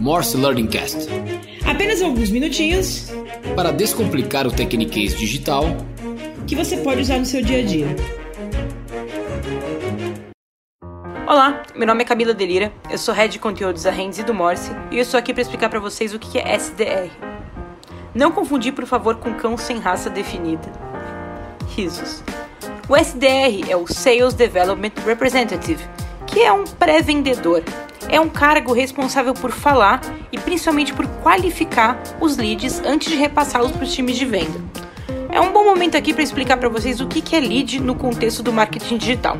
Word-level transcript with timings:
Morse 0.00 0.36
Learning 0.36 0.66
Cast. 0.66 1.08
Apenas 1.64 2.00
alguns 2.02 2.30
minutinhos 2.30 3.10
para 3.54 3.72
descomplicar 3.72 4.46
o 4.46 4.52
Tecniquez 4.52 5.16
digital 5.16 5.64
que 6.46 6.54
você 6.54 6.76
pode 6.76 7.00
usar 7.00 7.18
no 7.18 7.26
seu 7.26 7.42
dia 7.42 7.58
a 7.58 7.62
dia. 7.62 7.86
Olá, 11.26 11.64
meu 11.74 11.86
nome 11.86 12.02
é 12.02 12.06
Camila 12.06 12.32
Delira, 12.32 12.72
eu 12.88 12.96
sou 12.96 13.12
Head 13.12 13.32
de 13.32 13.38
Conteúdos 13.40 13.82
da 13.82 13.90
Rendes 13.90 14.20
e 14.20 14.22
do 14.22 14.32
Morse 14.32 14.70
e 14.92 14.96
eu 14.96 15.02
estou 15.02 15.18
aqui 15.18 15.32
para 15.32 15.42
explicar 15.42 15.68
para 15.68 15.80
vocês 15.80 16.14
o 16.14 16.18
que 16.18 16.38
é 16.38 16.54
SDR. 16.54 17.10
Não 18.14 18.30
confundir, 18.30 18.72
por 18.72 18.86
favor, 18.86 19.16
com 19.16 19.34
cão 19.34 19.58
sem 19.58 19.78
raça 19.78 20.08
definida. 20.08 20.72
Risos. 21.74 22.22
O 22.88 22.96
SDR 22.96 23.68
é 23.68 23.76
o 23.76 23.86
Sales 23.86 24.34
Development 24.34 24.92
Representative, 25.04 25.84
que 26.28 26.40
é 26.40 26.52
um 26.52 26.64
pré-vendedor. 26.64 27.64
É 28.08 28.20
um 28.20 28.28
cargo 28.28 28.72
responsável 28.72 29.34
por 29.34 29.50
falar 29.50 30.00
e 30.30 30.38
principalmente 30.38 30.92
por 30.92 31.06
qualificar 31.22 32.00
os 32.20 32.36
leads 32.36 32.80
antes 32.84 33.10
de 33.10 33.16
repassá-los 33.16 33.72
para 33.72 33.84
os 33.84 33.92
times 33.92 34.16
de 34.16 34.24
venda. 34.24 34.60
É 35.30 35.40
um 35.40 35.52
bom 35.52 35.64
momento 35.64 35.96
aqui 35.96 36.14
para 36.14 36.22
explicar 36.22 36.56
para 36.56 36.68
vocês 36.68 37.00
o 37.00 37.06
que 37.06 37.34
é 37.34 37.40
lead 37.40 37.80
no 37.80 37.94
contexto 37.94 38.42
do 38.42 38.52
marketing 38.52 38.96
digital. 38.96 39.36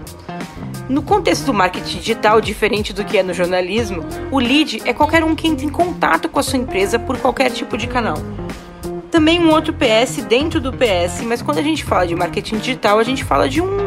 No 0.88 1.02
contexto 1.02 1.46
do 1.46 1.54
marketing 1.54 1.98
digital, 1.98 2.40
diferente 2.40 2.92
do 2.92 3.04
que 3.04 3.18
é 3.18 3.22
no 3.22 3.32
jornalismo, 3.32 4.04
o 4.30 4.38
lead 4.38 4.82
é 4.84 4.92
qualquer 4.92 5.24
um 5.24 5.34
que 5.34 5.48
entra 5.48 5.64
em 5.64 5.68
contato 5.68 6.28
com 6.28 6.38
a 6.38 6.42
sua 6.42 6.58
empresa 6.58 6.98
por 6.98 7.18
qualquer 7.18 7.50
tipo 7.50 7.76
de 7.76 7.86
canal. 7.86 8.18
Também 9.10 9.40
um 9.40 9.50
outro 9.50 9.72
PS 9.72 10.22
dentro 10.28 10.60
do 10.60 10.72
PS, 10.72 11.22
mas 11.24 11.40
quando 11.40 11.58
a 11.58 11.62
gente 11.62 11.82
fala 11.82 12.06
de 12.06 12.14
marketing 12.14 12.58
digital, 12.58 12.98
a 12.98 13.02
gente 13.04 13.24
fala 13.24 13.48
de 13.48 13.60
um 13.60 13.86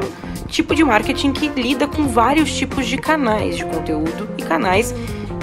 tipo 0.49 0.75
de 0.75 0.83
marketing 0.83 1.31
que 1.31 1.47
lida 1.47 1.87
com 1.87 2.07
vários 2.07 2.51
tipos 2.53 2.87
de 2.87 2.97
canais 2.97 3.57
de 3.57 3.65
conteúdo 3.65 4.29
e 4.37 4.43
canais 4.43 4.93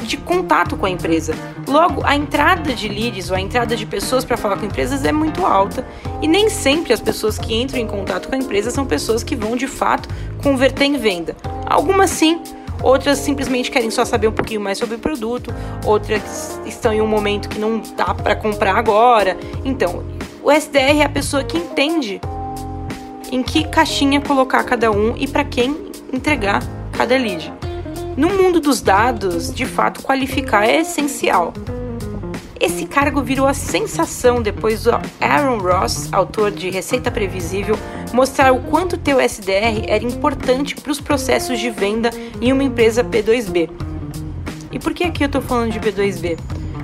de 0.06 0.16
contato 0.16 0.76
com 0.76 0.86
a 0.86 0.90
empresa. 0.90 1.34
Logo, 1.66 2.02
a 2.04 2.14
entrada 2.14 2.72
de 2.72 2.88
leads 2.88 3.30
ou 3.30 3.36
a 3.36 3.40
entrada 3.40 3.76
de 3.76 3.84
pessoas 3.84 4.24
para 4.24 4.36
falar 4.36 4.56
com 4.56 4.64
empresas 4.64 5.04
é 5.04 5.12
muito 5.12 5.44
alta 5.44 5.86
e 6.22 6.28
nem 6.28 6.48
sempre 6.48 6.92
as 6.92 7.00
pessoas 7.00 7.38
que 7.38 7.54
entram 7.54 7.80
em 7.80 7.86
contato 7.86 8.28
com 8.28 8.34
a 8.34 8.38
empresa 8.38 8.70
são 8.70 8.86
pessoas 8.86 9.22
que 9.22 9.34
vão 9.34 9.56
de 9.56 9.66
fato 9.66 10.08
converter 10.42 10.84
em 10.84 10.96
venda. 10.96 11.36
Algumas 11.66 12.10
sim, 12.10 12.40
outras 12.82 13.18
simplesmente 13.18 13.70
querem 13.70 13.90
só 13.90 14.04
saber 14.04 14.28
um 14.28 14.32
pouquinho 14.32 14.60
mais 14.60 14.78
sobre 14.78 14.94
o 14.94 14.98
produto, 14.98 15.52
outras 15.84 16.60
estão 16.64 16.92
em 16.92 17.00
um 17.00 17.06
momento 17.06 17.48
que 17.48 17.58
não 17.58 17.82
dá 17.96 18.14
para 18.14 18.36
comprar 18.36 18.76
agora. 18.76 19.36
Então, 19.64 20.04
o 20.42 20.52
SDR 20.52 21.00
é 21.00 21.04
a 21.04 21.08
pessoa 21.08 21.42
que 21.42 21.58
entende 21.58 22.20
em 23.30 23.42
que 23.42 23.64
caixinha 23.64 24.20
colocar 24.20 24.62
cada 24.64 24.90
um 24.90 25.16
e 25.16 25.26
para 25.26 25.44
quem 25.44 25.76
entregar 26.12 26.62
cada 26.92 27.16
lead. 27.16 27.52
No 28.16 28.30
mundo 28.30 28.60
dos 28.60 28.80
dados, 28.80 29.52
de 29.52 29.66
fato, 29.66 30.02
qualificar 30.02 30.66
é 30.66 30.80
essencial. 30.80 31.52
Esse 32.58 32.86
cargo 32.86 33.22
virou 33.22 33.46
a 33.46 33.52
sensação 33.52 34.40
depois 34.40 34.84
do 34.84 34.90
Aaron 35.20 35.58
Ross, 35.58 36.08
autor 36.10 36.50
de 36.50 36.70
Receita 36.70 37.10
Previsível, 37.10 37.78
mostrar 38.14 38.52
o 38.52 38.60
quanto 38.62 38.94
o 38.96 39.20
SDR 39.20 39.84
era 39.86 40.02
importante 40.02 40.74
para 40.74 40.90
os 40.90 41.00
processos 41.00 41.60
de 41.60 41.68
venda 41.68 42.10
em 42.40 42.52
uma 42.52 42.64
empresa 42.64 43.04
B2B. 43.04 43.68
E 44.72 44.78
por 44.78 44.94
que 44.94 45.04
aqui 45.04 45.22
eu 45.22 45.26
estou 45.26 45.42
falando 45.42 45.70
de 45.72 45.78
B2B? 45.78 46.38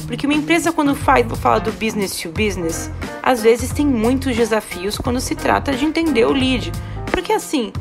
Porque 0.06 0.26
uma 0.26 0.34
empresa, 0.34 0.72
quando 0.72 0.94
faz, 0.94 1.26
fala 1.38 1.58
do 1.58 1.72
business 1.72 2.20
to 2.20 2.28
business, 2.28 2.90
às 3.22 3.42
vezes 3.42 3.72
tem 3.72 3.86
muitos 3.86 4.36
desafios 4.36 4.98
quando 4.98 5.20
se 5.20 5.34
trata 5.34 5.72
de 5.72 5.84
entender 5.84 6.26
o 6.26 6.32
lead. 6.32 6.72
Porque 7.10 7.32
assim, 7.32 7.72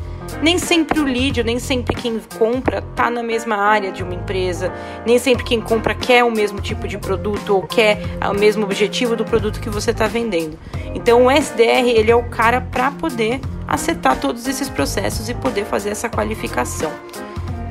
nem 0.42 0.58
sempre 0.58 1.00
o 1.00 1.04
lead, 1.04 1.42
nem 1.42 1.58
sempre 1.58 1.94
quem 1.94 2.20
compra 2.38 2.82
tá 2.94 3.10
na 3.10 3.22
mesma 3.22 3.56
área 3.56 3.90
de 3.90 4.02
uma 4.02 4.14
empresa, 4.14 4.72
nem 5.04 5.18
sempre 5.18 5.44
quem 5.44 5.60
compra 5.60 5.94
quer 5.94 6.24
o 6.24 6.30
mesmo 6.30 6.60
tipo 6.60 6.86
de 6.86 6.98
produto 6.98 7.54
ou 7.54 7.62
quer 7.62 7.98
o 8.30 8.34
mesmo 8.34 8.64
objetivo 8.64 9.16
do 9.16 9.24
produto 9.24 9.60
que 9.60 9.68
você 9.68 9.90
está 9.90 10.06
vendendo. 10.06 10.58
Então 10.94 11.26
o 11.26 11.30
SDR 11.30 11.88
ele 11.88 12.10
é 12.10 12.16
o 12.16 12.24
cara 12.24 12.60
para 12.60 12.90
poder 12.90 13.40
acertar 13.66 14.18
todos 14.20 14.46
esses 14.46 14.68
processos 14.68 15.28
e 15.28 15.34
poder 15.34 15.64
fazer 15.64 15.90
essa 15.90 16.08
qualificação. 16.08 16.92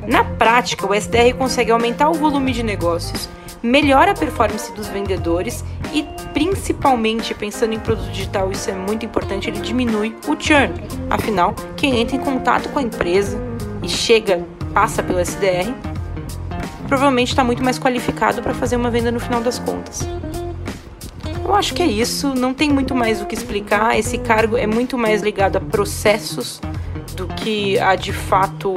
Na 0.06 0.24
prática, 0.24 0.84
o 0.84 0.92
SDR 0.92 1.32
consegue 1.38 1.70
aumentar 1.70 2.08
o 2.10 2.14
volume 2.14 2.52
de 2.52 2.64
negócios, 2.64 3.28
melhora 3.62 4.10
a 4.10 4.14
performance 4.14 4.72
dos 4.72 4.88
vendedores 4.88 5.64
e, 5.92 6.04
principalmente 6.32 7.34
pensando 7.34 7.74
em 7.74 7.78
produto 7.78 8.10
digital, 8.10 8.50
isso 8.50 8.70
é 8.70 8.74
muito 8.74 9.04
importante, 9.04 9.48
ele 9.48 9.60
diminui 9.60 10.14
o 10.26 10.36
churn. 10.38 10.72
Afinal, 11.10 11.54
quem 11.76 12.00
entra 12.00 12.16
em 12.16 12.20
contato 12.20 12.68
com 12.70 12.78
a 12.78 12.82
empresa 12.82 13.40
e 13.82 13.88
chega, 13.88 14.44
passa 14.72 15.02
pelo 15.02 15.18
SDR, 15.18 15.72
provavelmente 16.88 17.28
está 17.28 17.44
muito 17.44 17.62
mais 17.62 17.78
qualificado 17.78 18.42
para 18.42 18.54
fazer 18.54 18.76
uma 18.76 18.90
venda 18.90 19.10
no 19.10 19.20
final 19.20 19.40
das 19.40 19.58
contas. 19.58 20.06
Eu 21.44 21.54
acho 21.54 21.74
que 21.74 21.82
é 21.82 21.86
isso, 21.86 22.34
não 22.34 22.54
tem 22.54 22.70
muito 22.70 22.94
mais 22.94 23.20
o 23.20 23.26
que 23.26 23.34
explicar. 23.34 23.98
Esse 23.98 24.16
cargo 24.18 24.56
é 24.56 24.66
muito 24.66 24.96
mais 24.96 25.22
ligado 25.22 25.56
a 25.56 25.60
processos 25.60 26.60
do 27.16 27.26
que 27.26 27.78
a 27.78 27.94
de 27.94 28.12
fato 28.12 28.74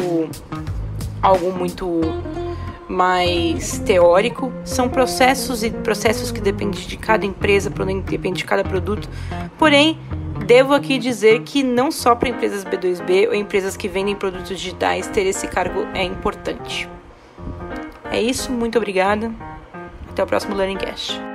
algo 1.21 1.51
muito 1.51 2.01
mais 2.87 3.79
teórico. 3.79 4.51
São 4.63 4.87
processos 4.89 5.63
e 5.63 5.69
processos 5.69 6.31
que 6.31 6.41
dependem 6.41 6.79
de 6.79 6.97
cada 6.97 7.25
empresa, 7.25 7.71
depende 8.05 8.37
de 8.37 8.45
cada 8.45 8.63
produto. 8.63 9.09
Porém, 9.57 9.99
devo 10.45 10.73
aqui 10.73 10.97
dizer 10.97 11.41
que 11.41 11.63
não 11.63 11.91
só 11.91 12.15
para 12.15 12.29
empresas 12.29 12.63
B2B 12.63 13.27
ou 13.27 13.35
empresas 13.35 13.75
que 13.75 13.87
vendem 13.87 14.15
produtos 14.15 14.49
digitais 14.49 15.07
ter 15.07 15.25
esse 15.25 15.47
cargo 15.47 15.87
é 15.93 16.03
importante. 16.03 16.89
É 18.11 18.21
isso, 18.21 18.51
muito 18.51 18.77
obrigada. 18.77 19.31
Até 20.09 20.23
o 20.23 20.27
próximo 20.27 20.55
Learning 20.55 20.77
Cast. 20.77 21.34